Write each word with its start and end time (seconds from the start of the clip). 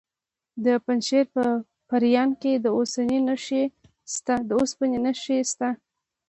د 0.65 0.67
پنجشیر 0.85 1.25
په 1.35 1.45
پریان 1.89 2.29
کې 2.41 2.53
د 2.63 2.65
اوسپنې 2.77 4.99
نښې 5.05 5.43
شته. 5.51 5.69